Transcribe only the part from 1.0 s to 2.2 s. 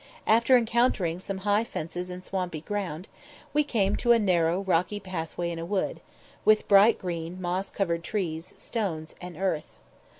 some high fences